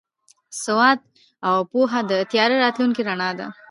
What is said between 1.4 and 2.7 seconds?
او پوهه د تیاره